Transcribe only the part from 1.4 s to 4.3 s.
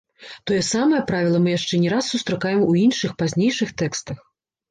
мы яшчэ не раз сустракаем у іншых, пазнейшых тэкстах.